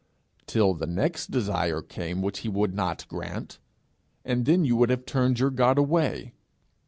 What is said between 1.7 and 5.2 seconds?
came which he would not grant, and then you would have